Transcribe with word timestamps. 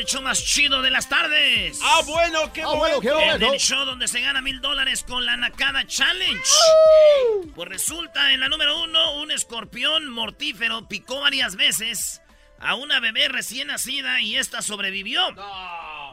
El 0.00 0.06
show 0.06 0.22
más 0.22 0.42
chido 0.42 0.80
de 0.80 0.90
las 0.90 1.08
tardes. 1.10 1.78
Ah, 1.82 2.00
bueno, 2.06 2.50
qué 2.54 2.64
bueno, 2.64 3.00
qué 3.00 3.08
En 3.08 3.42
el 3.42 3.60
show 3.60 3.84
donde 3.84 4.08
se 4.08 4.22
gana 4.22 4.40
mil 4.40 4.60
dólares 4.62 5.04
con 5.06 5.26
la 5.26 5.36
Nakada 5.36 5.86
Challenge. 5.86 6.40
Pues 7.54 7.68
resulta, 7.68 8.32
en 8.32 8.40
la 8.40 8.48
número 8.48 8.82
uno, 8.82 9.20
un 9.20 9.30
escorpión 9.30 10.08
mortífero 10.08 10.88
picó 10.88 11.20
varias 11.20 11.54
veces 11.54 12.22
a 12.60 12.76
una 12.76 12.98
bebé 13.00 13.28
recién 13.28 13.68
nacida 13.68 14.22
y 14.22 14.36
esta 14.36 14.62
sobrevivió. 14.62 15.20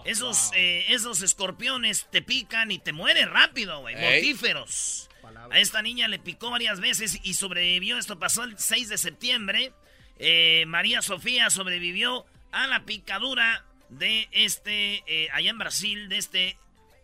esos, 0.03 0.51
eh, 0.53 0.85
esos 0.89 1.21
escorpiones 1.21 2.07
te 2.11 2.21
pican 2.21 2.71
y 2.71 2.79
te 2.79 2.91
mueren 2.91 3.29
rápido, 3.29 3.79
güey. 3.79 3.95
Mortíferos. 3.95 5.09
A 5.49 5.59
esta 5.59 5.81
niña 5.81 6.09
le 6.09 6.19
picó 6.19 6.49
varias 6.49 6.81
veces 6.81 7.19
y 7.23 7.35
sobrevivió. 7.35 7.97
Esto 7.97 8.19
pasó 8.19 8.43
el 8.43 8.59
6 8.59 8.89
de 8.89 8.97
septiembre. 8.97 9.71
Eh, 10.19 10.65
María 10.67 11.01
Sofía 11.01 11.49
sobrevivió 11.49 12.25
a 12.51 12.67
la 12.67 12.83
picadura 12.83 13.63
de 13.89 14.27
este, 14.31 15.03
eh, 15.07 15.29
allá 15.31 15.49
en 15.49 15.57
Brasil, 15.57 16.09
de 16.09 16.17
este, 16.17 16.57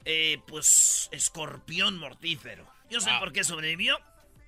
eh, 0.05 0.39
pues, 0.47 1.09
escorpión 1.11 1.97
mortífero. 1.97 2.71
Yo 2.89 2.99
sé 3.01 3.09
por 3.19 3.31
qué 3.31 3.43
sobrevivió. 3.43 3.97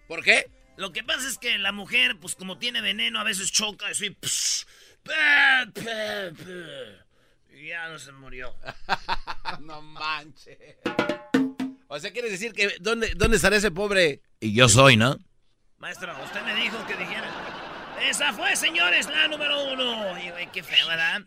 ¿Por 0.08 0.24
qué? 0.24 0.50
Lo 0.78 0.92
que 0.92 1.04
pasa 1.04 1.28
es 1.28 1.38
que 1.38 1.58
la 1.58 1.72
mujer, 1.72 2.18
pues 2.20 2.36
como 2.36 2.58
tiene 2.58 2.82
veneno, 2.82 3.20
a 3.20 3.24
veces 3.24 3.52
choca 3.52 3.88
así. 3.88 4.16
psh, 4.22 4.66
pe, 5.04 5.72
pe, 5.74 6.32
pe, 6.44 7.58
y 7.58 7.70
ya 7.70 7.88
no 7.90 7.98
se 7.98 8.12
murió. 8.12 8.56
no 9.62 9.82
manches. 9.82 10.58
O 11.88 12.00
sea, 12.00 12.12
¿quieres 12.12 12.32
decir 12.32 12.52
que 12.54 12.76
dónde, 12.82 13.14
dónde 13.16 13.38
estará 13.38 13.56
ese 13.56 13.72
pobre? 13.72 14.22
Y 14.40 14.54
yo 14.54 14.68
soy, 14.68 14.98
¿no? 14.98 15.18
Maestro, 15.78 16.14
usted 16.24 16.42
me 16.42 16.56
dijo 16.56 16.86
que 16.88 16.96
dijera. 16.96 17.32
Esa 18.02 18.34
fue, 18.34 18.56
señores, 18.56 19.08
la 19.08 19.28
número 19.28 19.72
uno. 19.72 20.10
Güey, 20.10 20.52
qué 20.52 20.62
feo, 20.62 20.88
¿verdad? 20.88 21.22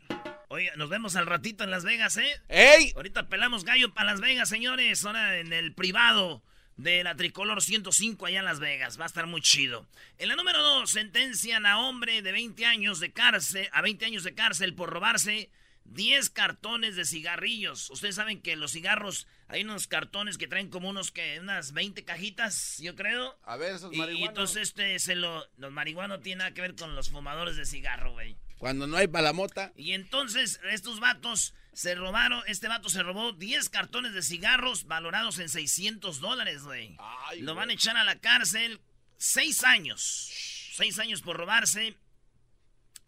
Oye, 0.51 0.73
nos 0.77 0.89
vemos 0.89 1.15
al 1.15 1.27
ratito 1.27 1.63
en 1.63 1.71
Las 1.71 1.85
Vegas, 1.85 2.17
¿eh? 2.17 2.41
¡Ey! 2.49 2.93
Ahorita 2.97 3.29
pelamos 3.29 3.65
gallo 3.65 3.93
para 3.93 4.13
Las 4.13 4.21
Vegas, 4.23 4.49
señores. 4.49 5.05
Ahora 5.05 5.37
en 5.39 5.53
el 5.53 5.75
privado 5.75 6.43
de 6.79 7.05
la 7.05 7.15
Tricolor 7.17 7.63
105 7.63 8.25
allá 8.25 8.39
en 8.39 8.47
Las 8.47 8.59
Vegas. 8.59 8.99
Va 8.99 9.05
a 9.05 9.09
estar 9.09 9.27
muy 9.27 9.43
chido. 9.43 9.87
En 10.17 10.29
la 10.29 10.37
número 10.37 10.63
2, 10.63 10.91
sentencian 10.91 11.67
a 11.67 11.79
hombre 11.81 12.23
de 12.23 12.33
20 12.33 12.65
años 12.65 12.99
de 12.99 13.13
cárcel, 13.13 13.69
a 13.73 13.83
20 13.83 14.07
años 14.07 14.25
de 14.25 14.35
cárcel 14.35 14.75
por 14.75 14.89
robarse 14.89 15.51
10 15.89 16.31
cartones 16.31 16.97
de 16.97 17.05
cigarrillos. 17.05 17.91
Ustedes 17.91 18.15
saben 18.15 18.41
que 18.43 18.57
los 18.57 18.73
cigarros, 18.73 19.27
hay 19.49 19.63
unos 19.63 19.87
cartones 19.87 20.39
que 20.39 20.47
traen 20.47 20.69
como 20.71 20.89
unos 20.89 21.11
que 21.11 21.39
unas 21.41 21.73
20 21.73 22.05
cajitas, 22.05 22.77
yo 22.79 22.95
creo. 22.95 23.39
A 23.45 23.57
ver, 23.57 23.75
esos 23.75 23.93
Y, 23.93 23.97
y 23.97 23.99
marihuanos. 23.99 24.29
entonces 24.29 24.69
este 24.69 24.99
se 24.99 25.15
lo 25.15 25.47
los 25.57 25.73
marihuanos 25.73 26.21
tienen 26.23 26.39
nada 26.39 26.55
que 26.55 26.61
ver 26.61 26.75
con 26.75 26.95
los 26.95 27.11
fumadores 27.11 27.57
de 27.57 27.65
cigarro, 27.67 28.13
güey. 28.13 28.37
Cuando 28.59 28.87
no 28.87 28.97
hay 28.97 29.07
palamota. 29.07 29.73
Y 29.77 29.93
entonces 29.93 30.61
estos 30.71 30.99
vatos 31.01 31.55
se 31.73 31.95
robaron, 31.95 32.43
este 32.49 32.67
vato 32.67 32.89
se 32.89 33.03
robó 33.05 33.33
10 33.33 33.69
cartones 33.69 34.13
de 34.13 34.23
cigarros 34.23 34.85
valorados 34.87 35.39
en 35.39 35.49
600 35.49 36.19
dólares, 36.21 36.65
güey. 36.65 36.97
Lo 37.39 37.55
van 37.55 37.71
a 37.71 37.75
echar 37.75 37.97
a 37.97 38.03
la 38.05 38.19
cárcel 38.19 38.81
6 39.19 39.63
años. 39.65 40.29
6 40.75 40.99
años 40.99 41.23
por 41.23 41.37
robarse. 41.37 41.97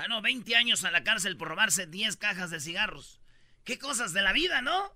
Ah, 0.03 0.09
no, 0.09 0.23
20 0.23 0.57
años 0.57 0.85
a 0.85 0.91
la 0.91 1.05
cárcel 1.05 1.37
por 1.37 1.49
robarse 1.49 1.87
10 1.87 2.17
cajas 2.17 2.49
de 2.49 2.59
cigarros. 2.59 3.21
Qué 3.65 3.79
cosas 3.79 4.15
de 4.15 4.23
la 4.23 4.33
vida, 4.33 4.63
¿no? 4.63 4.95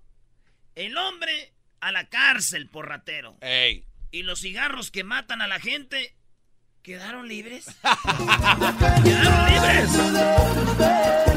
El 0.73 0.97
hombre 0.97 1.53
a 1.79 1.91
la 1.91 2.09
cárcel 2.09 2.67
por 2.67 2.87
ratero. 2.89 3.37
¡Ey! 3.41 3.85
Y 4.09 4.23
los 4.23 4.39
cigarros 4.39 4.89
que 4.89 5.03
matan 5.03 5.43
a 5.43 5.47
la 5.47 5.59
gente 5.59 6.15
quedaron 6.81 7.27
libres. 7.27 7.67
quedaron 9.03 9.53
libres. 9.53 11.34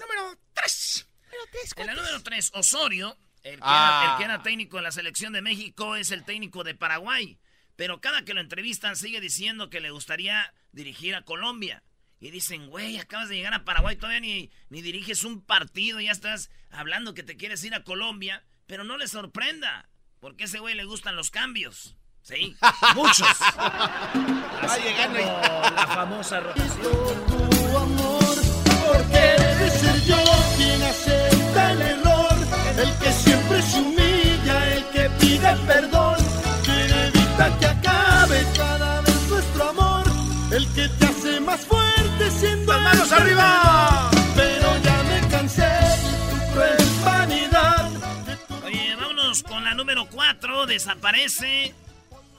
Número 0.00 0.38
3. 0.54 1.06
Número 1.30 1.50
3. 1.52 1.74
En 1.76 1.86
la 1.86 1.94
número 1.94 2.22
3, 2.22 2.50
Osorio, 2.54 3.16
el 3.42 3.56
que, 3.56 3.60
Ah. 3.62 4.00
era, 4.02 4.12
el 4.12 4.18
que 4.18 4.24
era 4.24 4.42
técnico 4.42 4.76
de 4.78 4.82
la 4.82 4.92
selección 4.92 5.32
de 5.32 5.42
México, 5.42 5.96
es 5.96 6.10
el 6.10 6.24
técnico 6.24 6.64
de 6.64 6.74
Paraguay. 6.74 7.38
Pero 7.76 8.00
cada 8.00 8.24
que 8.24 8.34
lo 8.34 8.40
entrevistan 8.40 8.96
sigue 8.96 9.20
diciendo 9.20 9.70
que 9.70 9.80
le 9.80 9.90
gustaría 9.90 10.52
dirigir 10.72 11.14
a 11.14 11.22
Colombia. 11.22 11.82
Y 12.20 12.30
dicen, 12.32 12.68
güey, 12.68 12.98
acabas 12.98 13.28
de 13.28 13.36
llegar 13.36 13.54
a 13.54 13.64
Paraguay, 13.64 13.94
todavía 13.94 14.18
ni, 14.20 14.50
ni 14.70 14.82
diriges 14.82 15.22
un 15.22 15.40
partido, 15.40 16.00
ya 16.00 16.10
estás 16.10 16.50
hablando 16.70 17.14
que 17.14 17.22
te 17.22 17.36
quieres 17.36 17.62
ir 17.62 17.74
a 17.74 17.84
Colombia. 17.84 18.44
Pero 18.66 18.82
no 18.82 18.98
le 18.98 19.06
sorprenda, 19.06 19.88
porque 20.18 20.42
a 20.44 20.46
ese 20.46 20.58
güey 20.58 20.74
le 20.74 20.84
gustan 20.84 21.14
los 21.14 21.30
cambios. 21.30 21.94
Sí, 22.22 22.56
muchos. 22.96 23.28
Va 23.54 24.76
llegando 24.82 25.20
la 25.20 25.86
famosa 25.86 26.40
rotación. 26.40 28.17
Porque 28.92 29.18
debe 29.38 29.70
ser 29.70 30.04
yo 30.04 30.16
quien 30.56 30.82
acepta 30.82 31.72
el 31.72 31.82
error. 31.82 32.36
El 32.78 32.92
que 32.98 33.12
siempre 33.12 33.62
se 33.62 33.80
humilla, 33.80 34.74
el 34.74 34.84
que 34.90 35.10
pide 35.20 35.56
perdón. 35.66 36.16
Quien 36.64 36.90
evita 37.06 37.58
que 37.58 37.66
acabe 37.66 38.46
cada 38.56 39.00
vez 39.02 39.28
nuestro 39.28 39.68
amor. 39.68 40.04
El 40.50 40.66
que 40.74 40.88
te 40.88 41.04
hace 41.06 41.40
más 41.40 41.60
fuerte 41.60 42.30
siendo 42.30 42.72
¡Las 42.72 42.82
manos 42.82 43.12
arriba! 43.12 44.10
Pero 44.34 44.68
ya 44.82 45.02
me 45.02 45.28
cansé 45.28 45.62
de 45.62 46.30
tu 46.30 46.52
cruel 46.52 46.76
vanidad. 47.04 47.90
de 48.26 48.36
tu- 48.36 48.66
Oye, 48.66 48.96
vámonos 48.96 49.42
con 49.42 49.64
la 49.64 49.74
número 49.74 50.06
4. 50.06 50.66
Desaparece. 50.66 51.74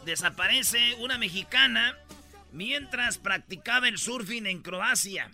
Desaparece 0.06 0.96
una 1.00 1.18
mexicana 1.20 1.96
mientras 2.52 3.18
practicaba 3.18 3.88
el 3.88 3.98
surfing 3.98 4.46
en 4.46 4.62
Croacia. 4.62 5.32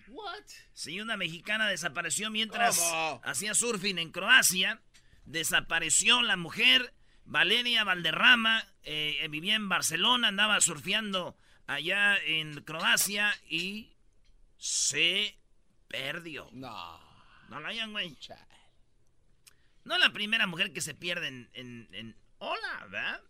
Sí, 0.74 1.00
una 1.00 1.18
mexicana 1.18 1.68
desapareció 1.68 2.30
mientras 2.30 2.80
¿Cómo? 2.80 3.22
hacía 3.24 3.54
surfing 3.54 3.98
en 4.00 4.12
Croacia. 4.12 4.82
Desapareció 5.26 6.22
la 6.22 6.36
mujer, 6.38 6.94
Valeria 7.24 7.84
Valderrama, 7.84 8.64
eh, 8.84 9.26
vivía 9.30 9.56
en 9.56 9.70
Barcelona, 9.70 10.28
andaba 10.28 10.60
surfeando 10.62 11.38
allá 11.68 12.18
en 12.18 12.62
Croacia 12.64 13.34
y 13.50 13.96
se 14.58 15.38
perdió. 15.88 16.50
No. 16.52 17.00
No 17.50 17.60
la 17.60 17.70
hayan, 17.70 17.92
güey. 17.92 18.18
No 19.84 19.96
es 19.96 20.00
la 20.00 20.12
primera 20.14 20.48
mujer 20.48 20.74
que 20.74 20.82
se 20.82 20.94
pierde 20.96 21.28
en... 21.28 21.50
en, 21.54 21.88
en- 21.92 22.16
Hola, 22.38 22.86
¿verdad? 22.90 23.22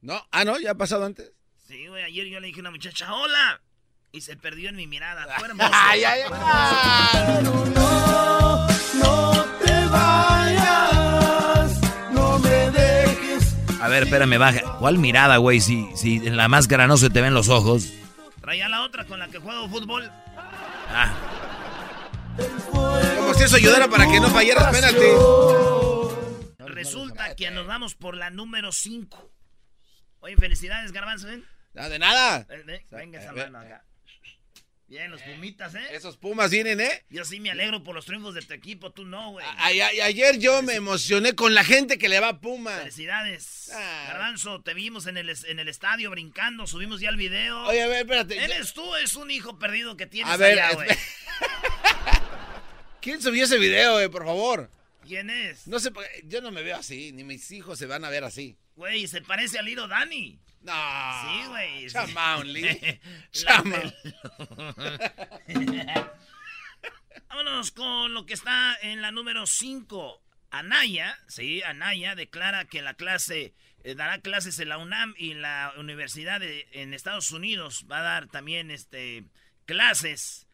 No. 0.00 0.26
Ah, 0.32 0.44
no, 0.44 0.58
ya 0.58 0.72
ha 0.72 0.74
pasado 0.76 1.04
antes. 1.04 1.32
Sí, 1.72 1.86
güey, 1.86 2.02
ayer 2.02 2.26
yo 2.26 2.38
le 2.38 2.48
dije 2.48 2.60
a 2.60 2.64
una 2.64 2.70
muchacha, 2.70 3.14
hola. 3.14 3.62
Y 4.12 4.20
se 4.20 4.36
perdió 4.36 4.68
en 4.68 4.76
mi 4.76 4.86
mirada. 4.86 5.26
Fue 5.38 5.48
hermoso. 5.48 5.70
Ay, 5.72 6.04
ay, 6.04 6.20
ay. 6.30 7.42
No, 7.42 8.66
no 8.94 9.44
te 9.64 9.86
vayas, 9.86 11.80
no 12.12 12.38
me 12.40 12.70
dejes. 12.72 13.56
A 13.80 13.88
ver, 13.88 14.02
espérame, 14.02 14.38
baja. 14.38 14.76
¿Cuál 14.80 14.98
mirada, 14.98 15.38
güey? 15.38 15.62
Si, 15.62 15.88
si 15.96 16.16
en 16.16 16.36
la 16.36 16.46
máscara 16.46 16.86
no 16.86 16.98
se 16.98 17.08
te 17.08 17.22
ven 17.22 17.32
los 17.32 17.48
ojos. 17.48 17.90
Traía 18.42 18.68
la 18.68 18.82
otra 18.82 19.06
con 19.06 19.18
la 19.18 19.28
que 19.28 19.38
juego 19.38 19.66
fútbol. 19.70 20.12
Ah, 20.90 21.14
Como 23.16 23.32
si 23.32 23.44
eso 23.44 23.56
ayudara 23.56 23.88
para 23.88 24.06
que 24.08 24.20
no 24.20 24.28
fallaras 24.28 24.70
penalti. 24.70 25.06
Resulta 26.58 27.34
que 27.34 27.50
nos 27.50 27.66
vamos 27.66 27.94
por 27.94 28.14
la 28.14 28.28
número 28.28 28.72
5. 28.72 29.30
Oye, 30.20 30.36
felicidades, 30.36 30.92
Garbanzo, 30.92 31.28
¿ven? 31.28 31.46
No, 31.74 31.88
de 31.88 31.98
nada. 31.98 32.46
Ven, 32.48 32.84
venga 32.90 33.20
esa 33.20 33.32
ver. 33.32 33.50
mano 33.50 33.66
acá. 33.66 33.84
Bien, 34.92 35.10
los 35.10 35.22
pumitas, 35.22 35.74
¿eh? 35.74 35.80
Esos 35.92 36.18
Pumas 36.18 36.50
vienen, 36.50 36.78
¿eh? 36.78 37.02
Yo 37.08 37.24
sí 37.24 37.40
me 37.40 37.50
alegro 37.50 37.82
por 37.82 37.94
los 37.94 38.04
triunfos 38.04 38.34
de 38.34 38.42
tu 38.42 38.52
equipo, 38.52 38.92
tú 38.92 39.06
no, 39.06 39.30
güey. 39.30 39.46
Ay, 39.56 39.80
ay, 39.80 40.02
ayer 40.02 40.38
yo 40.38 40.60
me 40.60 40.74
emocioné 40.74 41.34
con 41.34 41.54
la 41.54 41.64
gente 41.64 41.96
que 41.96 42.10
le 42.10 42.20
va 42.20 42.28
a 42.28 42.40
Pumas. 42.42 42.80
Felicidades. 42.80 43.70
Ah. 43.72 44.04
Garbanzo, 44.08 44.60
te 44.60 44.74
vimos 44.74 45.06
en 45.06 45.16
el, 45.16 45.30
en 45.30 45.58
el 45.58 45.68
estadio 45.68 46.10
brincando, 46.10 46.66
subimos 46.66 47.00
ya 47.00 47.08
el 47.08 47.16
video. 47.16 47.68
Oye, 47.68 47.82
a 47.82 47.86
ver, 47.86 48.02
espérate. 48.02 48.36
Eres 48.36 48.74
tú, 48.74 48.94
es 48.96 49.16
un 49.16 49.30
hijo 49.30 49.58
perdido 49.58 49.96
que 49.96 50.06
tienes 50.06 50.30
A 50.30 50.36
ver, 50.36 50.60
allá, 50.60 50.74
güey. 50.74 50.90
¿Quién 53.00 53.22
subió 53.22 53.44
ese 53.44 53.56
video, 53.56 53.98
eh, 53.98 54.10
por 54.10 54.26
favor? 54.26 54.68
¿Quién 55.06 55.30
es? 55.30 55.66
No 55.66 55.78
sé, 55.80 55.90
yo 56.24 56.40
no 56.40 56.50
me 56.50 56.62
veo 56.62 56.76
así, 56.76 57.12
ni 57.12 57.24
mis 57.24 57.50
hijos 57.50 57.78
se 57.78 57.86
van 57.86 58.04
a 58.04 58.10
ver 58.10 58.24
así. 58.24 58.56
Güey, 58.76 59.06
se 59.08 59.20
parece 59.22 59.58
a 59.58 59.62
Liro 59.62 59.86
Dani. 59.88 60.38
No. 60.60 60.72
Sí, 60.72 61.48
güey. 61.48 61.88
sí. 61.88 61.94
Chamaun, 61.94 62.52
Lee. 62.52 62.62
Del- 62.62 63.94
Vámonos 67.28 67.70
con 67.72 68.12
lo 68.14 68.26
que 68.26 68.34
está 68.34 68.76
en 68.82 69.02
la 69.02 69.10
número 69.10 69.46
5. 69.46 70.22
Anaya, 70.50 71.18
sí, 71.28 71.62
Anaya 71.62 72.14
declara 72.14 72.66
que 72.66 72.82
la 72.82 72.94
clase 72.94 73.54
eh, 73.84 73.94
dará 73.94 74.20
clases 74.20 74.58
en 74.58 74.68
la 74.68 74.76
UNAM 74.78 75.14
y 75.16 75.32
la 75.34 75.72
Universidad 75.78 76.40
de- 76.40 76.68
en 76.72 76.92
Estados 76.94 77.30
Unidos 77.32 77.86
va 77.90 77.98
a 78.00 78.02
dar 78.02 78.28
también 78.28 78.70
este 78.70 79.24
clases. 79.64 80.46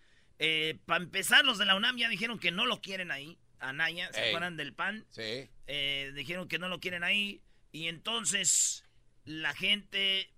Para 0.86 1.02
empezar, 1.02 1.44
los 1.44 1.58
de 1.58 1.64
la 1.66 1.74
UNAM 1.74 1.96
ya 1.96 2.08
dijeron 2.08 2.38
que 2.38 2.52
no 2.52 2.64
lo 2.64 2.80
quieren 2.80 3.10
ahí. 3.10 3.36
Anaya, 3.60 4.10
¿se 4.12 4.22
Ey. 4.22 4.28
acuerdan 4.28 4.56
del 4.56 4.72
PAN? 4.74 5.04
Sí. 5.10 5.48
eh, 5.66 6.12
dijeron 6.14 6.48
que 6.48 6.58
no 6.58 6.68
lo 6.68 6.80
quieren 6.80 7.04
ahí 7.04 7.42
y 7.72 7.88
entonces 7.88 8.84
la 9.24 9.54
gente 9.54 10.30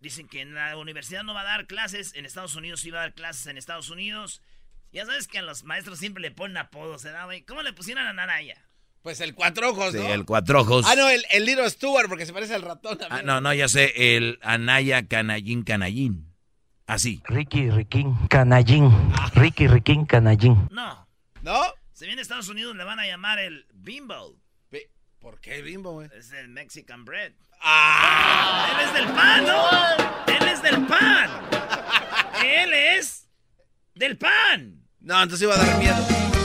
dicen 0.00 0.28
que 0.28 0.40
en 0.40 0.54
la 0.54 0.76
universidad 0.76 1.22
no 1.24 1.34
va 1.34 1.40
a 1.42 1.44
dar 1.44 1.66
clases, 1.66 2.14
en 2.14 2.24
Estados 2.26 2.54
Unidos 2.56 2.80
sí 2.80 2.90
va 2.90 2.98
a 3.00 3.02
dar 3.02 3.14
clases 3.14 3.46
en 3.46 3.58
Estados 3.58 3.90
Unidos. 3.90 4.40
Ya 4.92 5.04
sabes 5.04 5.26
que 5.28 5.38
a 5.38 5.42
los 5.42 5.64
maestros 5.64 5.98
siempre 5.98 6.22
le 6.22 6.30
ponen 6.30 6.56
apodos, 6.56 7.02
¿verdad, 7.02 7.24
güey? 7.26 7.42
¿Cómo 7.42 7.62
le 7.62 7.72
pusieron 7.72 8.06
a 8.06 8.12
Nanaya? 8.12 8.62
Pues 9.02 9.20
el 9.20 9.34
cuatro 9.34 9.70
ojos, 9.70 9.92
sí, 9.92 9.98
¿no? 9.98 10.12
el 10.12 10.24
cuatro 10.24 10.60
ojos. 10.62 10.84
Ah, 10.88 10.94
no, 10.96 11.08
el, 11.10 11.24
el 11.30 11.44
Little 11.44 11.68
Stewart, 11.70 12.08
porque 12.08 12.26
se 12.26 12.32
parece 12.32 12.54
al 12.54 12.62
ratón 12.62 12.94
Ah, 13.00 13.08
también. 13.08 13.26
no, 13.26 13.40
no, 13.40 13.52
ya 13.54 13.68
sé, 13.68 14.16
el 14.16 14.38
Anaya 14.42 15.06
Canallín 15.06 15.62
Canallín. 15.62 16.32
Así. 16.86 17.20
Ricky 17.26 17.70
Riquín 17.70 18.14
Canallín. 18.28 18.90
Ricky 19.34 19.66
Riquín 19.66 20.06
Canallín. 20.06 20.68
No, 20.70 21.06
¿No? 21.42 21.62
Si 21.96 22.04
viene 22.04 22.20
a 22.20 22.22
Estados 22.22 22.50
Unidos 22.50 22.76
le 22.76 22.84
van 22.84 23.00
a 23.00 23.06
llamar 23.06 23.38
el 23.38 23.66
Bimbo. 23.72 24.36
¿Por 25.18 25.40
qué 25.40 25.62
bimbo, 25.62 25.92
güey? 25.92 26.08
Es 26.14 26.30
el 26.32 26.48
Mexican 26.48 27.04
Bread. 27.04 27.32
¡Ah! 27.62 28.68
Él 28.70 28.86
es 28.86 28.94
del 28.94 29.14
pan, 29.14 29.44
¿no? 29.44 30.32
Él 30.32 30.48
es 30.48 30.62
del 30.62 30.86
pan. 30.86 31.30
Él 32.44 32.72
es 32.74 33.28
del 33.94 34.18
pan. 34.18 34.86
No, 35.00 35.20
entonces 35.22 35.42
iba 35.42 35.54
a 35.54 35.58
dar 35.58 35.78
miedo. 35.78 36.35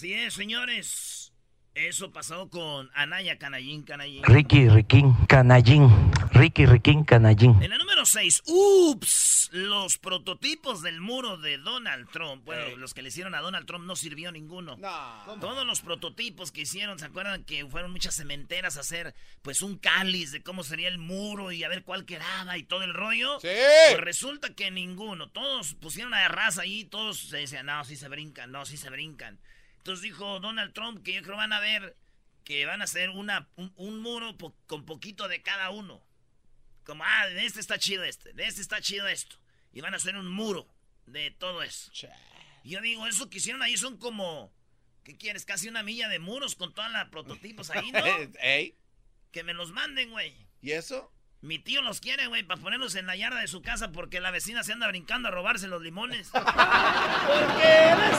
Así 0.00 0.14
es, 0.14 0.32
señores. 0.32 1.30
Eso 1.74 2.10
pasó 2.10 2.48
con 2.48 2.88
Anaya 2.94 3.36
Canallín 3.36 3.82
Canallín. 3.82 4.24
Ricky 4.24 4.66
Riquín 4.66 5.12
Canallín. 5.28 5.90
Ricky 6.32 6.64
Riquín 6.64 7.04
Canallín. 7.04 7.62
En 7.62 7.68
la 7.68 7.76
número 7.76 8.06
6, 8.06 8.44
ups, 8.46 9.50
los 9.52 9.98
prototipos 9.98 10.80
del 10.80 11.02
muro 11.02 11.36
de 11.36 11.58
Donald 11.58 12.08
Trump. 12.10 12.46
Bueno, 12.46 12.78
los 12.78 12.94
que 12.94 13.02
le 13.02 13.10
hicieron 13.10 13.34
a 13.34 13.42
Donald 13.42 13.66
Trump 13.66 13.84
no 13.84 13.94
sirvió 13.94 14.32
ninguno. 14.32 14.78
No. 14.78 15.38
Todos 15.38 15.66
los 15.66 15.82
prototipos 15.82 16.50
que 16.50 16.62
hicieron, 16.62 16.98
¿se 16.98 17.04
acuerdan 17.04 17.44
que 17.44 17.66
fueron 17.66 17.92
muchas 17.92 18.16
cementeras 18.16 18.78
a 18.78 18.80
hacer 18.80 19.14
pues 19.42 19.60
un 19.60 19.76
cáliz 19.76 20.32
de 20.32 20.42
cómo 20.42 20.64
sería 20.64 20.88
el 20.88 20.96
muro 20.96 21.52
y 21.52 21.62
a 21.62 21.68
ver 21.68 21.82
cuál 21.84 22.06
quedaba 22.06 22.56
y 22.56 22.62
todo 22.62 22.84
el 22.84 22.94
rollo? 22.94 23.38
Sí. 23.40 23.48
Pues 23.90 24.00
resulta 24.00 24.54
que 24.54 24.70
ninguno. 24.70 25.28
Todos 25.28 25.74
pusieron 25.74 26.14
a 26.14 26.26
raza 26.28 26.62
ahí, 26.62 26.86
todos 26.86 27.18
se 27.18 27.36
decían, 27.36 27.66
no, 27.66 27.84
sí 27.84 27.96
se 27.96 28.08
brincan, 28.08 28.50
no, 28.50 28.64
sí 28.64 28.78
se 28.78 28.88
brincan. 28.88 29.38
Entonces 29.80 30.02
dijo 30.02 30.40
Donald 30.40 30.72
Trump 30.72 31.02
que 31.02 31.12
yo 31.14 31.22
creo 31.22 31.36
van 31.36 31.52
a 31.52 31.60
ver 31.60 31.96
que 32.44 32.64
van 32.66 32.80
a 32.80 32.84
hacer 32.84 33.10
una, 33.10 33.48
un, 33.56 33.72
un 33.76 34.00
muro 34.00 34.36
po- 34.36 34.54
con 34.66 34.84
poquito 34.84 35.28
de 35.28 35.40
cada 35.42 35.70
uno. 35.70 36.02
Como, 36.84 37.04
ah, 37.04 37.26
de 37.28 37.44
este 37.46 37.60
está 37.60 37.78
chido 37.78 38.02
este, 38.04 38.32
de 38.32 38.44
este 38.46 38.60
está 38.62 38.80
chido 38.80 39.06
esto. 39.08 39.36
Y 39.72 39.80
van 39.82 39.94
a 39.94 39.98
hacer 39.98 40.16
un 40.16 40.28
muro 40.28 40.66
de 41.06 41.30
todo 41.30 41.62
eso. 41.62 41.90
Y 42.64 42.70
yo 42.70 42.80
digo, 42.80 43.06
eso 43.06 43.28
que 43.30 43.38
hicieron 43.38 43.62
ahí 43.62 43.76
son 43.76 43.98
como, 43.98 44.52
¿qué 45.04 45.16
quieres? 45.16 45.44
Casi 45.44 45.68
una 45.68 45.82
milla 45.82 46.08
de 46.08 46.18
muros 46.18 46.56
con 46.56 46.74
todos 46.74 46.90
los 46.90 47.08
prototipos 47.08 47.70
ahí, 47.70 47.92
¿no? 47.92 48.04
Ey, 48.42 48.74
que 49.32 49.44
me 49.44 49.54
los 49.54 49.70
manden, 49.72 50.10
güey. 50.10 50.34
¿y 50.60 50.72
eso? 50.72 51.12
Mi 51.42 51.58
tío 51.58 51.80
los 51.80 52.00
quiere, 52.00 52.26
güey, 52.26 52.42
para 52.42 52.60
ponerlos 52.60 52.94
en 52.96 53.06
la 53.06 53.16
yarda 53.16 53.40
de 53.40 53.48
su 53.48 53.62
casa 53.62 53.92
porque 53.92 54.20
la 54.20 54.30
vecina 54.30 54.62
se 54.62 54.74
anda 54.74 54.86
brincando 54.88 55.28
a 55.28 55.30
robarse 55.30 55.68
los 55.68 55.80
limones. 55.80 56.30
Eres 57.64 58.18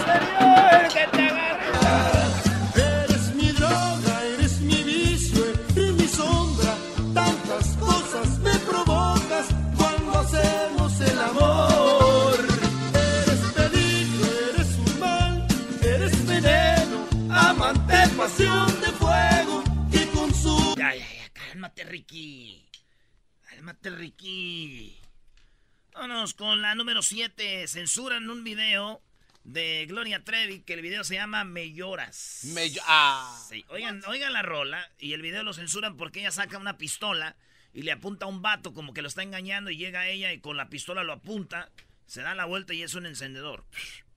Vámonos 26.22 26.36
con 26.36 26.62
la 26.62 26.76
número 26.76 27.02
7. 27.02 27.68
Censuran 27.68 28.30
un 28.30 28.44
video 28.44 29.02
de 29.44 29.88
Gloria 29.88 30.24
Trevi 30.24 30.60
que 30.60 30.76
el 30.76 30.84
video 30.84 31.04
se 31.04 31.16
llama 31.16 31.44
Me 31.46 31.74
lloras. 31.74 32.42
Me 32.44 32.72
ah. 32.86 33.44
Sí, 33.50 33.66
oigan, 33.70 34.04
oigan 34.06 34.32
la 34.32 34.44
rola 34.44 34.88
y 35.00 35.14
el 35.14 35.24
video 35.24 35.42
lo 35.42 35.52
censuran 35.52 35.98
porque 35.98 36.20
ella 36.20 36.30
saca 36.30 36.60
una 36.60 36.78
pistola 36.78 37.36
y 37.74 37.82
le 37.82 37.92
apunta 37.92 38.26
a 38.26 38.30
un 38.30 38.44
vato 38.44 38.72
como 38.76 38.94
que 38.94 39.02
lo 39.02 39.08
está 39.08 39.24
engañando 39.24 39.72
y 39.72 39.78
llega 39.78 40.10
ella 40.10 40.32
y 40.32 40.40
con 40.40 40.58
la 40.58 40.70
pistola 40.70 41.04
lo 41.04 41.14
apunta, 41.14 41.72
se 42.06 42.22
da 42.22 42.36
la 42.36 42.46
vuelta 42.46 42.76
y 42.76 42.84
es 42.84 42.94
un 42.94 43.08
encendedor. 43.08 43.66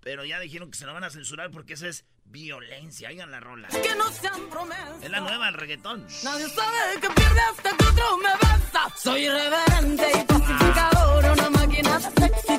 Pero 0.03 0.27
ya 0.27 0.39
dijeron 0.41 0.71
que 0.71 0.77
se 0.77 0.85
lo 0.85 0.93
van 0.93 1.05
a 1.05 1.11
censurar 1.11 1.51
porque 1.51 1.73
eso 1.73 1.87
es 1.87 2.05
violencia. 2.27 3.09
Oigan 3.09 3.31
la 3.31 3.41
rola. 3.41 3.69
Que 3.69 3.95
no 3.95 4.13
sean 4.13 4.51
promesas. 4.51 5.03
Es 5.03 5.11
la 5.11 5.21
nueva 5.21 5.47
del 5.47 5.55
reggaetón. 5.55 6.07
Nadie 6.23 6.51
sabe 6.51 7.01
que 7.01 7.09
pierde 7.09 7.41
hasta 7.41 7.75
que 7.75 7.85
otro 7.87 8.19
me 8.19 8.29
besa. 8.29 8.93
Soy 8.95 9.25
irreverente 9.25 10.07
y 10.21 10.25
pacificador, 10.25 11.25
una 11.33 11.64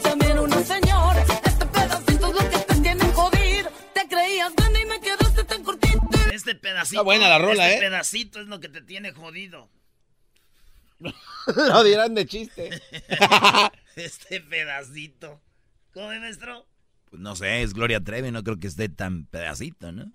también 0.01 0.39
una 0.39 0.63
señora. 0.63 1.23
Este 1.43 1.65
pedacito 1.65 2.27
es 2.27 2.33
lo 2.33 2.49
que 2.49 2.57
te 2.57 2.75
tiene 2.81 3.05
jodido. 3.13 3.69
Te 3.93 4.07
creías 4.07 4.55
grande 4.55 4.81
y 4.81 4.85
me 4.85 4.99
quedaste 4.99 5.43
tan 5.43 5.63
cortito. 5.63 5.99
Este 6.33 6.55
pedacito. 6.55 6.95
Está 6.95 7.03
buena 7.03 7.29
la 7.29 7.37
rola, 7.37 7.69
este 7.69 7.77
¿eh? 7.77 7.89
pedacito 7.89 8.39
es 8.39 8.47
lo 8.47 8.59
que 8.59 8.69
te 8.69 8.81
tiene 8.81 9.11
jodido. 9.11 9.69
Lo 11.55 11.83
dirán 11.83 12.15
de 12.15 12.25
chiste. 12.25 12.81
Este 13.95 14.41
pedacito. 14.41 15.41
¿Cómo 15.93 16.11
es, 16.11 16.19
maestro? 16.19 16.67
Pues 17.09 17.21
no 17.21 17.33
sé, 17.35 17.61
es 17.61 17.73
Gloria 17.73 18.01
Trevi, 18.01 18.31
no 18.31 18.43
creo 18.43 18.59
que 18.59 18.67
esté 18.67 18.89
tan 18.89 19.25
pedacito, 19.25 19.93
¿no? 19.93 20.03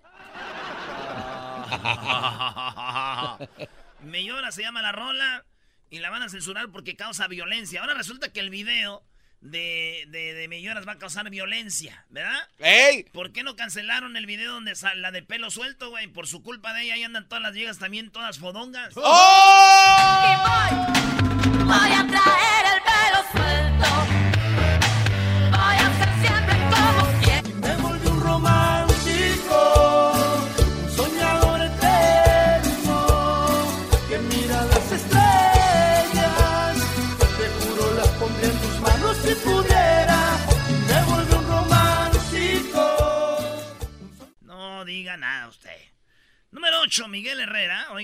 Me 4.03 4.25
llora 4.25 4.51
se 4.53 4.63
llama 4.63 4.83
la 4.83 4.93
rola 4.93 5.47
y 5.91 5.99
la 5.99 6.11
van 6.11 6.23
a 6.23 6.29
censurar 6.29 6.71
porque 6.71 6.97
causa 6.97 7.27
violencia. 7.29 7.81
Ahora 7.81 7.95
resulta 7.95 8.33
que 8.33 8.41
el 8.41 8.51
video 8.51 9.05
de, 9.41 10.05
de, 10.09 10.35
de 10.35 10.49
millones 10.49 10.87
va 10.87 10.93
a 10.93 10.99
causar 10.99 11.29
violencia, 11.31 12.07
¿verdad? 12.11 12.49
¡Ey! 12.59 13.05
¿Por 13.13 13.33
qué 13.33 13.43
no 13.43 13.57
cancelaron 13.57 14.17
el 14.17 14.27
video 14.27 14.53
donde 14.53 14.75
sale 14.75 15.01
la 15.01 15.11
de 15.11 15.23
pelo 15.23 15.51
suelto, 15.51 15.91
güey? 15.91 16.07
Por 16.07 16.27
su 16.27 16.43
culpa 16.43 16.73
de 16.73 16.83
ella 16.83 16.95
ahí 16.95 17.03
andan 17.03 17.29
todas 17.29 17.43
las 17.43 17.53
viejas 17.53 17.79
también, 17.79 18.11
todas 18.11 18.39
fodongas. 18.39 18.93
¡Oh! 18.97 20.37
Voy 21.65 21.93
a 21.93 22.07
traer 22.07 22.40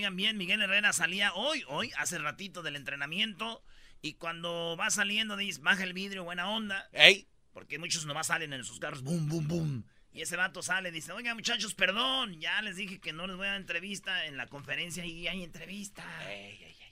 Oigan 0.07 0.15
bien, 0.15 0.37
Miguel 0.37 0.61
Herrera 0.61 0.93
salía 0.93 1.33
hoy, 1.33 1.65
hoy, 1.67 1.91
hace 1.97 2.17
ratito 2.17 2.61
del 2.63 2.77
entrenamiento. 2.77 3.61
Y 4.01 4.13
cuando 4.13 4.77
va 4.79 4.89
saliendo, 4.89 5.35
dice, 5.35 5.59
baja 5.61 5.83
el 5.83 5.91
vidrio, 5.91 6.23
buena 6.23 6.49
onda. 6.49 6.87
¡Ey! 6.93 7.27
Porque 7.51 7.77
muchos 7.77 8.05
nomás 8.05 8.27
salen 8.27 8.53
en 8.53 8.63
sus 8.63 8.79
carros, 8.79 9.01
boom, 9.03 9.27
boom, 9.27 9.47
boom. 9.49 9.85
Y 10.13 10.21
ese 10.21 10.37
vato 10.37 10.61
sale 10.61 10.91
dice, 10.91 11.11
oiga 11.11 11.35
muchachos, 11.35 11.73
perdón, 11.75 12.39
ya 12.39 12.61
les 12.61 12.77
dije 12.77 12.99
que 13.01 13.11
no 13.11 13.27
les 13.27 13.35
voy 13.35 13.47
a 13.47 13.49
dar 13.49 13.59
entrevista 13.59 14.25
en 14.27 14.37
la 14.37 14.47
conferencia 14.47 15.05
y 15.05 15.27
hay 15.27 15.43
entrevista. 15.43 16.05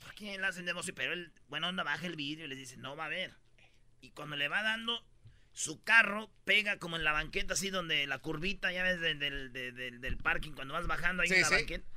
¿Por 0.02 0.14
qué 0.16 0.38
la 0.38 0.50
hacen 0.50 0.66
de 0.66 0.72
emoción? 0.72 0.94
Pero 0.98 1.14
él, 1.14 1.32
buena 1.48 1.70
onda, 1.70 1.84
baja 1.84 2.06
el 2.08 2.18
vidrio 2.18 2.48
y 2.48 2.50
les 2.50 2.58
dice, 2.58 2.76
no 2.76 2.98
va 2.98 3.04
a 3.04 3.08
haber. 3.08 3.34
Y 4.02 4.10
cuando 4.12 4.36
le 4.36 4.50
va 4.50 4.62
dando, 4.62 5.06
su 5.54 5.82
carro 5.84 6.30
pega 6.44 6.80
como 6.80 6.98
en 6.98 7.06
la 7.06 7.14
banqueta, 7.14 7.54
así 7.54 7.70
donde 7.70 8.06
la 8.08 8.18
curvita, 8.20 8.74
ya 8.74 8.84
ves, 8.84 9.00
del, 9.00 9.20
del, 9.20 9.54
del- 9.54 10.02
del 10.02 10.18
parking, 10.18 10.52
cuando 10.52 10.74
vas 10.74 10.86
bajando 10.86 11.24
ahí 11.24 11.30
Sí, 11.30 11.36
en 11.36 11.42
la 11.44 11.48
sí. 11.48 11.54
banqueta. 11.56 11.88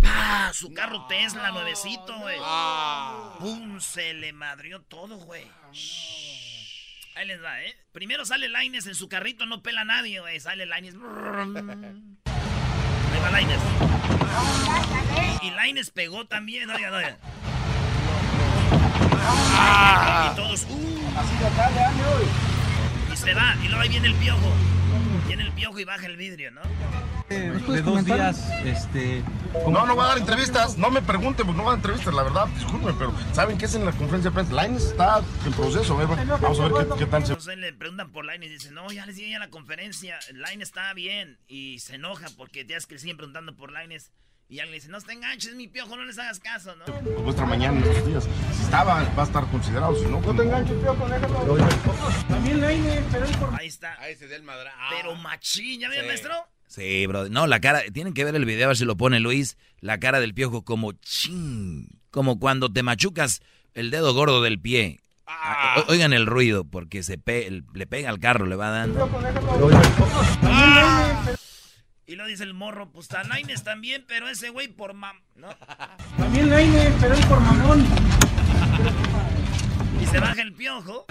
¡Pah! 0.00 0.52
Su 0.52 0.72
carro 0.72 1.06
Tesla, 1.06 1.50
nuevecito, 1.50 2.18
güey. 2.18 2.38
Ah. 2.40 3.34
¡Pum! 3.38 3.80
Se 3.80 4.14
le 4.14 4.32
madrió 4.32 4.82
todo, 4.82 5.16
güey. 5.16 5.46
Ahí 7.16 7.26
les 7.26 7.42
va, 7.42 7.62
¿eh? 7.62 7.76
Primero 7.92 8.24
sale 8.24 8.48
Laines 8.48 8.86
en 8.86 8.94
su 8.96 9.08
carrito, 9.08 9.46
no 9.46 9.62
pela 9.62 9.82
a 9.82 9.84
nadie, 9.84 10.20
güey. 10.20 10.40
Sale 10.40 10.66
Laines. 10.66 10.94
Ahí 10.94 11.00
va 13.22 13.30
Laines. 13.30 13.60
Y, 15.42 15.50
Laines 15.50 15.90
pegó 15.90 16.26
también, 16.26 16.68
oigan, 16.70 16.92
oigan. 16.92 17.18
Y 20.32 20.36
todos, 20.36 20.66
¡uh! 20.68 21.00
Y 23.12 23.16
se 23.16 23.32
va, 23.32 23.54
y 23.62 23.68
luego 23.68 23.80
ahí 23.80 23.88
viene 23.88 24.08
el 24.08 24.14
piojo. 24.14 24.52
Viene 25.28 25.44
el 25.44 25.52
piojo 25.52 25.78
y 25.78 25.84
baja 25.84 26.06
el 26.06 26.16
vidrio, 26.16 26.50
¿no? 26.50 26.62
De 27.28 27.82
dos 27.82 28.04
días, 28.04 28.50
este... 28.64 29.22
No, 29.68 29.86
no 29.86 29.96
va 29.96 30.04
a 30.04 30.08
dar 30.08 30.18
entrevistas. 30.18 30.76
No 30.76 30.90
me 30.90 31.00
pregunten, 31.00 31.46
pues 31.46 31.56
no 31.56 31.64
va 31.64 31.70
a 31.72 31.76
dar 31.76 31.78
entrevistas, 31.78 32.12
la 32.14 32.22
verdad. 32.22 32.46
Disculpen, 32.48 32.96
pero 32.98 33.14
¿saben 33.32 33.56
qué 33.56 33.64
es 33.66 33.74
en 33.74 33.84
la 33.84 33.92
conferencia 33.92 34.30
de 34.30 34.34
prensa? 34.34 34.62
Lines 34.62 34.84
está 34.84 35.22
en 35.46 35.52
proceso. 35.52 35.96
ver, 35.96 36.08
Vamos 36.08 36.60
a 36.60 36.68
ver 36.68 36.88
qué, 36.88 36.98
qué 36.98 37.06
tal 37.06 37.24
se. 37.24 37.32
Entonces 37.32 37.58
le 37.58 37.72
preguntan 37.72 38.10
por 38.12 38.26
Line 38.26 38.44
y 38.46 38.48
dice, 38.48 38.70
no, 38.70 38.90
ya 38.90 39.06
les 39.06 39.16
dije 39.16 39.36
a 39.36 39.38
la 39.38 39.48
conferencia, 39.48 40.18
Line 40.32 40.62
está 40.62 40.92
bien. 40.92 41.38
Y 41.46 41.78
se 41.78 41.94
enoja 41.96 42.26
porque 42.36 42.66
es 42.68 42.86
que 42.86 42.94
le 42.94 43.00
siguen 43.00 43.16
preguntando 43.16 43.56
por 43.56 43.72
Lines. 43.72 44.10
Y 44.46 44.58
alguien 44.58 44.72
le 44.72 44.76
dice, 44.76 44.88
no 44.90 45.00
te 45.00 45.12
enganches, 45.12 45.54
mi 45.54 45.68
piojo, 45.68 45.96
no 45.96 46.04
les 46.04 46.18
hagas 46.18 46.38
caso, 46.38 46.76
¿no? 46.76 46.84
Pues 46.84 47.18
muestra 47.22 47.46
mañana 47.46 47.78
en 47.78 47.84
estos 47.84 48.06
días. 48.06 48.28
Si 48.54 48.62
estaba, 48.62 49.02
va 49.16 49.22
a 49.22 49.26
estar 49.26 49.46
considerado. 49.46 49.96
Si 49.96 50.04
no, 50.04 50.20
no 50.20 50.34
te 50.36 50.42
enganches, 50.42 50.82
feo 50.82 50.94
con 50.96 51.10
También 52.28 52.60
Laine, 52.60 53.02
pero 53.10 53.26
Ahí 53.58 53.68
está. 53.68 53.98
Ahí 54.00 54.14
se 54.16 54.28
da 54.28 54.36
el 54.36 54.42
madra. 54.42 54.74
Pero 54.90 55.14
machín, 55.16 55.80
¿ya 55.80 55.90
Sí. 55.90 55.96
maestro? 56.06 56.34
Sí, 56.74 57.06
bro. 57.06 57.28
No, 57.28 57.46
la 57.46 57.60
cara. 57.60 57.82
Tienen 57.92 58.14
que 58.14 58.24
ver 58.24 58.34
el 58.34 58.44
video 58.44 58.64
a 58.64 58.68
ver 58.68 58.76
si 58.76 58.84
lo 58.84 58.96
pone 58.96 59.20
Luis. 59.20 59.56
La 59.80 59.98
cara 60.00 60.18
del 60.18 60.34
piojo 60.34 60.64
como 60.64 60.92
ching. 60.92 61.86
Como 62.10 62.40
cuando 62.40 62.72
te 62.72 62.82
machucas 62.82 63.42
el 63.74 63.90
dedo 63.92 64.12
gordo 64.12 64.42
del 64.42 64.58
pie. 64.60 65.00
Ah. 65.26 65.76
O- 65.86 65.92
Oigan 65.92 66.12
el 66.12 66.26
ruido, 66.26 66.64
porque 66.64 67.02
se 67.04 67.16
pe- 67.16 67.46
el- 67.46 67.64
le 67.74 67.86
pega 67.86 68.10
al 68.10 68.18
carro, 68.18 68.46
le 68.46 68.56
va 68.56 68.70
dando. 68.70 69.08
Y 72.06 72.16
lo 72.16 72.26
dice 72.26 72.42
el 72.42 72.54
morro, 72.54 72.90
pues 72.90 73.10
a 73.12 73.22
Lines 73.22 73.62
también, 73.62 74.04
pero 74.08 74.28
ese 74.28 74.50
güey 74.50 74.66
por 74.68 74.94
mam... 74.94 75.20
¿no? 75.36 75.48
También 76.18 76.50
Laine, 76.50 76.92
pero 77.00 77.14
él 77.14 77.24
por 77.26 77.40
mamón. 77.40 77.86
Y 80.02 80.06
se 80.06 80.18
baja 80.18 80.42
el 80.42 80.52
piojo. 80.52 81.06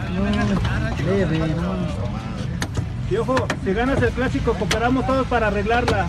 Piojo, 3.09 3.35
si 3.63 3.73
ganas 3.73 4.01
el 4.01 4.11
clásico, 4.11 4.53
cooperamos 4.53 5.05
todos 5.05 5.27
para 5.27 5.47
arreglarla. 5.47 6.07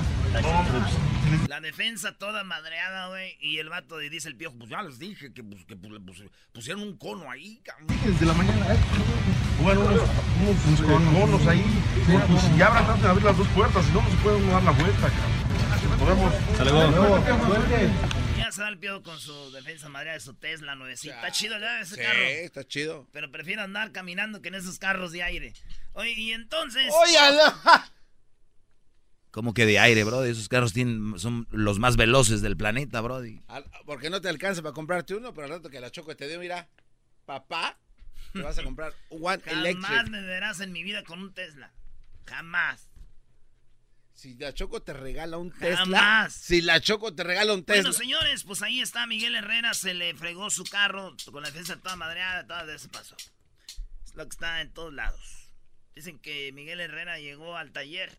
La 1.48 1.60
defensa 1.60 2.12
toda 2.12 2.44
madreada, 2.44 3.08
güey. 3.08 3.36
Y 3.40 3.58
el 3.58 3.68
vato 3.68 4.00
y 4.00 4.08
dice 4.08 4.28
el 4.28 4.36
piojo, 4.36 4.56
pues 4.58 4.70
ya 4.70 4.82
les 4.82 4.98
dije 4.98 5.32
que, 5.32 5.42
pues, 5.42 5.64
que 5.64 5.76
pues, 5.76 5.92
pusieron 6.52 6.82
un 6.82 6.96
cono 6.96 7.30
ahí, 7.30 7.60
cabrón. 7.64 7.88
Desde 8.04 8.26
la 8.26 8.34
mañana, 8.34 8.74
¿eh? 8.74 8.78
Bueno, 9.62 9.80
unos, 9.80 10.02
unos 10.66 10.80
con 10.80 11.12
monos 11.12 11.46
ahí. 11.46 11.64
Pues 12.06 12.42
si 12.42 12.56
ya 12.56 12.66
habrá 12.68 12.96
de 12.96 13.08
abrir 13.08 13.24
las 13.24 13.36
dos 13.36 13.48
puertas, 13.48 13.84
si 13.84 13.92
no, 13.92 14.02
no 14.02 14.10
se 14.10 14.16
puede 14.16 14.36
uno 14.36 14.52
dar 14.52 14.62
la 14.62 14.70
vuelta, 14.72 15.10
cabrón. 15.10 15.44
Podemos. 15.98 16.32
Ya 18.44 18.52
se 18.52 18.60
da 18.62 18.68
el 18.68 18.78
piojo 18.78 19.02
con 19.02 19.18
su 19.18 19.50
defensa 19.52 19.88
madreada 19.88 20.18
de 20.18 20.24
su 20.24 20.34
Tesla 20.34 20.74
nuevecita. 20.74 21.14
Está 21.14 21.32
chido 21.32 21.58
ya 21.58 21.80
ese 21.80 21.94
Sí, 21.96 22.00
carro. 22.02 22.20
está 22.20 22.64
chido. 22.64 23.08
Pero 23.12 23.30
prefiero 23.30 23.62
andar 23.62 23.90
caminando 23.92 24.42
que 24.42 24.48
en 24.48 24.56
esos 24.56 24.78
carros 24.78 25.12
de 25.12 25.22
aire. 25.22 25.54
Oye, 25.94 26.10
y 26.12 26.32
entonces... 26.32 26.92
Como 29.30 29.52
que 29.52 29.66
de 29.66 29.78
aire, 29.80 30.04
bro. 30.04 30.24
Esos 30.24 30.48
carros 30.48 30.72
tienen, 30.72 31.18
son 31.18 31.48
los 31.50 31.78
más 31.80 31.96
veloces 31.96 32.40
del 32.40 32.56
planeta, 32.56 33.00
bro. 33.00 33.16
Al- 33.48 33.64
Porque 33.84 34.08
no 34.10 34.20
te 34.20 34.28
alcanza 34.28 34.62
para 34.62 34.72
comprarte 34.74 35.14
uno, 35.14 35.34
pero 35.34 35.46
al 35.46 35.50
rato 35.54 35.70
que 35.70 35.80
la 35.80 35.90
Choco 35.90 36.14
te 36.14 36.28
dio, 36.28 36.38
mira, 36.38 36.68
papá, 37.24 37.76
te 38.32 38.42
vas 38.42 38.58
a 38.58 38.62
comprar 38.62 38.92
One 39.08 39.42
Jamás 39.42 39.52
Electric. 39.64 40.08
me 40.10 40.20
verás 40.22 40.60
en 40.60 40.70
mi 40.70 40.82
vida 40.84 41.02
con 41.02 41.20
un 41.20 41.34
Tesla. 41.34 41.72
Jamás. 42.26 42.88
Si 44.24 44.32
la 44.36 44.54
Choco 44.54 44.80
te 44.80 44.94
regala 44.94 45.36
un 45.36 45.50
Tesla. 45.52 45.76
Jamás. 45.76 46.32
Si 46.32 46.62
la 46.62 46.80
Choco 46.80 47.14
te 47.14 47.24
regala 47.24 47.52
un 47.52 47.62
Tesla. 47.62 47.82
Bueno, 47.82 47.92
señores, 47.92 48.44
pues 48.44 48.62
ahí 48.62 48.80
está 48.80 49.06
Miguel 49.06 49.34
Herrera. 49.34 49.74
Se 49.74 49.92
le 49.92 50.14
fregó 50.14 50.48
su 50.48 50.64
carro 50.64 51.14
con 51.30 51.42
la 51.42 51.50
defensa 51.50 51.76
toda 51.76 51.94
madreada. 51.96 52.46
Todo 52.46 52.72
eso 52.72 52.88
pasó. 52.88 53.14
Es 54.02 54.14
lo 54.14 54.24
que 54.24 54.30
está 54.30 54.62
en 54.62 54.72
todos 54.72 54.94
lados. 54.94 55.50
Dicen 55.94 56.18
que 56.18 56.50
Miguel 56.52 56.80
Herrera 56.80 57.18
llegó 57.18 57.58
al 57.58 57.70
taller 57.72 58.18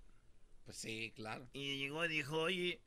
Pues 0.63 0.77
sí, 0.77 1.12
claro. 1.15 1.50
y 1.53 1.77
llegó 1.79 2.05
y 2.05 2.09
dijo, 2.09 2.38
oye, 2.38 2.79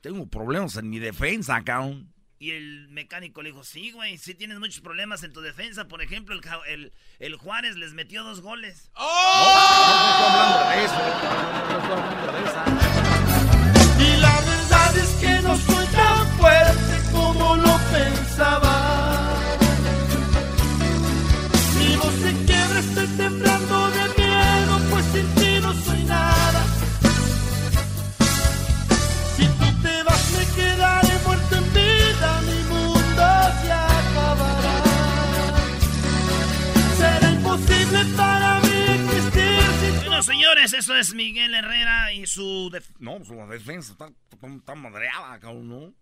Tengo 0.00 0.26
problemas 0.26 0.74
en 0.76 0.88
mi 0.88 0.98
defensa, 0.98 1.62
cabrón. 1.62 2.10
Y 2.42 2.50
el 2.50 2.88
mecánico 2.88 3.40
le 3.40 3.50
dijo, 3.50 3.62
sí, 3.62 3.92
güey, 3.92 4.18
sí 4.18 4.34
tienes 4.34 4.58
muchos 4.58 4.80
problemas 4.80 5.22
en 5.22 5.32
tu 5.32 5.40
defensa. 5.42 5.86
Por 5.86 6.02
ejemplo, 6.02 6.34
el, 6.34 6.42
el, 6.66 6.92
el 7.20 7.36
Juárez 7.36 7.76
les 7.76 7.94
metió 7.94 8.24
dos 8.24 8.40
goles. 8.40 8.90
Y 13.96 14.16
la 14.16 14.40
verdad 14.40 14.96
es 14.96 15.10
que 15.20 15.40
no 15.42 15.56
soy 15.56 15.86
tan 15.86 16.26
fuerte 16.36 17.12
como 17.12 17.54
lo 17.54 17.78
pensaba. 17.92 18.71
Es 41.02 41.14
Miguel 41.14 41.54
Herrera 41.54 42.12
y 42.12 42.26
su... 42.26 42.70
def- 42.72 42.94
no, 42.98 43.24
su 43.24 43.34
defensa 43.48 43.92
está, 43.92 44.12
está 44.56 44.74
madreada, 44.74 45.38
cabrón, 45.40 45.68
¿no? 45.68 45.94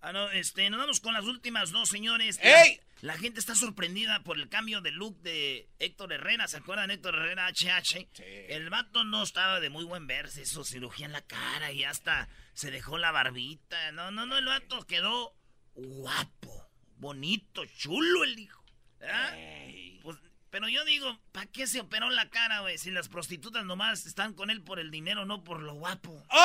Ah, 0.00 0.12
no, 0.12 0.30
este, 0.30 0.68
nos 0.68 0.78
vamos 0.78 1.00
con 1.00 1.14
las 1.14 1.24
últimas 1.24 1.70
dos, 1.70 1.88
señores. 1.88 2.38
¡Ey! 2.42 2.78
La, 3.00 3.16
gente 3.16 3.40
está 3.40 3.54
sorprendida 3.54 4.22
por 4.22 4.38
el 4.38 4.50
cambio 4.50 4.82
de 4.82 4.90
look 4.90 5.18
de 5.22 5.70
Héctor 5.78 6.12
Herrera. 6.12 6.46
¿Se 6.46 6.58
acuerdan 6.58 6.88
de 6.88 6.94
Héctor 6.94 7.14
Herrera 7.14 7.48
HH? 7.48 8.10
El 8.48 8.68
vato 8.68 9.02
no 9.04 9.22
estaba 9.22 9.60
de 9.60 9.70
muy 9.70 9.84
buen 9.84 10.06
verse, 10.06 10.42
hizo 10.42 10.62
cirugía 10.62 11.06
en 11.06 11.12
la 11.12 11.22
cara 11.22 11.72
y 11.72 11.84
hasta 11.84 12.28
se 12.52 12.70
dejó 12.70 12.98
la 12.98 13.12
barbita. 13.12 13.92
No, 13.92 14.10
no, 14.10 14.26
no, 14.26 14.36
el 14.36 14.44
vato 14.44 14.86
quedó 14.86 15.34
guapo, 15.74 16.70
bonito, 16.96 17.64
chulo 17.64 18.24
el 18.24 18.38
hijo. 18.38 18.62
¿Ah? 19.02 19.30
Pues, 19.32 19.93
pero 20.54 20.68
yo 20.68 20.84
digo, 20.84 21.18
¿para 21.32 21.46
qué 21.46 21.66
se 21.66 21.80
operó 21.80 22.10
la 22.10 22.30
cara, 22.30 22.60
güey? 22.60 22.78
Si 22.78 22.92
las 22.92 23.08
prostitutas 23.08 23.64
nomás 23.64 24.06
están 24.06 24.34
con 24.34 24.50
él 24.50 24.62
por 24.62 24.78
el 24.78 24.92
dinero, 24.92 25.24
no 25.24 25.42
por 25.42 25.60
lo 25.60 25.74
guapo. 25.74 26.22
¿Y 26.30 26.36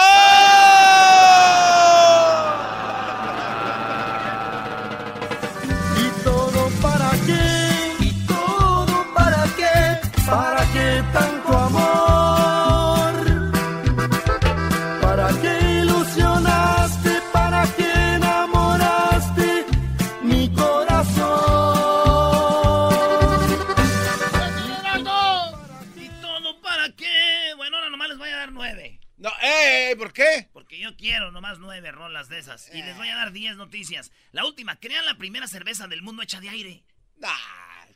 nueve 31.70 31.92
rolas 31.92 32.30
de 32.30 32.40
esas. 32.40 32.68
Y 32.74 32.82
les 32.82 32.98
voy 32.98 33.10
a 33.10 33.16
dar 33.16 33.32
diez 33.32 33.56
noticias. 33.56 34.12
La 34.32 34.44
última, 34.44 34.80
crean 34.80 35.06
la 35.06 35.20
primera 35.20 35.48
cerveza 35.48 35.88
del 35.88 36.02
mundo 36.02 36.24
hecha 36.24 36.42
de 36.42 36.50
aire. 36.50 36.84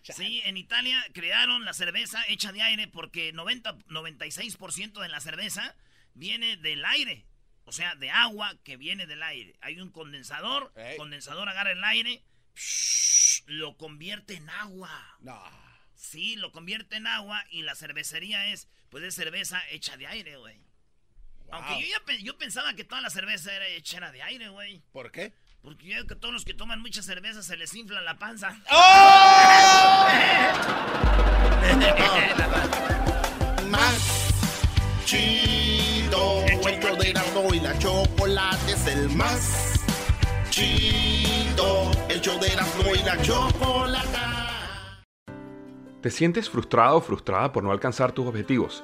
Sí, 0.04 0.44
en 0.46 0.58
Italia 0.58 1.04
crearon 1.12 1.66
la 1.66 1.74
cerveza 1.74 2.24
hecha 2.28 2.52
de 2.52 2.62
aire 2.62 2.88
porque 2.88 3.34
90, 3.34 3.80
96% 3.88 5.02
de 5.02 5.10
la 5.10 5.20
cerveza 5.22 5.76
viene 6.14 6.56
del 6.58 6.86
aire. 6.86 7.26
O 7.66 7.72
sea, 7.72 7.96
de 7.96 8.12
agua 8.12 8.56
que 8.64 8.78
viene 8.78 9.08
del 9.08 9.24
aire. 9.24 9.56
Hay 9.62 9.80
un 9.80 9.90
condensador, 9.90 10.72
condensador 10.98 11.50
agarra 11.50 11.72
el 11.72 11.84
aire, 11.84 12.22
lo 13.48 13.76
convierte 13.78 14.36
en 14.36 14.52
agua. 14.52 15.18
No. 15.20 15.42
Sí, 15.96 16.36
lo 16.36 16.52
convierte 16.52 16.98
en 16.98 17.08
agua 17.08 17.44
y 17.50 17.64
la 17.64 17.74
cervecería 17.74 18.50
es, 18.50 18.68
pues 18.90 19.04
es 19.04 19.16
cerveza 19.16 19.68
hecha 19.70 19.98
de 19.98 20.06
aire, 20.06 20.38
güey. 20.38 20.62
Aunque 21.52 21.82
yo, 21.82 21.88
ya, 21.88 22.16
yo 22.24 22.38
pensaba 22.38 22.74
que 22.74 22.84
toda 22.84 23.02
la 23.02 23.10
cerveza 23.10 23.54
era 23.54 23.68
hecha 23.68 24.12
de 24.12 24.22
aire, 24.24 24.50
güey. 24.50 24.82
¿Por 24.92 25.12
qué? 25.12 25.34
Porque 25.62 25.88
yo 25.88 26.06
que 26.08 26.16
todos 26.16 26.34
los 26.34 26.44
que 26.44 26.54
toman 26.54 26.82
mucha 26.82 27.02
cerveza 27.02 27.42
se 27.42 27.56
les 27.56 27.74
infla 27.74 28.02
la 28.02 28.18
panza. 28.20 28.58
¡Oh! 28.70 30.08
Más 33.70 34.34
chido. 35.06 36.44
El 36.46 36.60
show 36.82 36.98
de 36.98 37.10
Erasmo 37.12 37.54
y 37.54 37.60
la 37.62 37.80
chocolate 37.80 38.72
es 38.74 38.88
el 38.88 39.10
más 39.10 39.80
chido. 40.50 41.92
El 42.10 42.20
show 42.20 42.40
de 42.40 42.48
Erasmo 42.48 42.94
y 42.94 43.04
la 43.04 43.22
chocolate. 43.22 44.10
¿Te 46.02 46.12
sientes 46.12 46.50
frustrado 46.50 46.98
o 46.98 47.02
frustrada 47.02 47.54
por 47.54 47.64
no 47.64 47.72
alcanzar 47.72 48.12
tus 48.12 48.28
objetivos? 48.28 48.84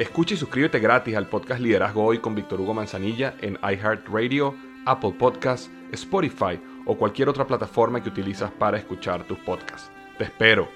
Escucha 0.00 0.32
y 0.32 0.38
suscríbete 0.38 0.78
gratis 0.78 1.14
al 1.14 1.26
podcast 1.26 1.60
Liderazgo 1.60 2.02
Hoy 2.02 2.20
con 2.20 2.34
Víctor 2.34 2.58
Hugo 2.58 2.72
Manzanilla 2.72 3.34
en 3.42 3.58
iHeartRadio, 3.62 4.54
Apple 4.86 5.12
Podcasts, 5.18 5.70
Spotify 5.92 6.58
o 6.86 6.96
cualquier 6.96 7.28
otra 7.28 7.46
plataforma 7.46 8.02
que 8.02 8.08
utilizas 8.08 8.50
para 8.50 8.78
escuchar 8.78 9.24
tus 9.24 9.36
podcasts. 9.40 9.90
Te 10.16 10.24
espero. 10.24 10.70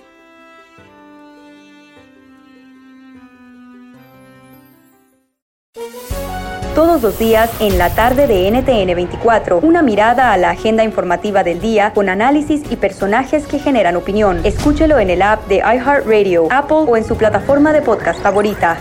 Todos 6.75 7.01
los 7.01 7.19
días 7.19 7.51
en 7.63 7.79
la 7.79 7.95
tarde 7.95 8.27
de 8.27 8.51
NTN 8.51 8.95
24, 8.95 9.61
una 9.61 9.81
mirada 9.81 10.35
a 10.35 10.37
la 10.37 10.51
agenda 10.51 10.85
informativa 10.85 11.43
del 11.43 11.63
día 11.63 11.95
con 11.95 12.11
análisis 12.11 12.71
y 12.71 12.77
personajes 12.77 13.47
que 13.47 13.59
generan 13.59 13.97
opinión. 13.97 14.45
Escúchelo 14.45 14.99
en 14.99 15.09
el 15.09 15.23
app 15.23 15.47
de 15.47 15.59
iHeartRadio, 15.61 16.49
Apple 16.51 16.85
o 16.89 16.97
en 16.99 17.05
su 17.05 17.17
plataforma 17.17 17.73
de 17.73 17.81
podcast 17.81 18.21
favorita. 18.21 18.77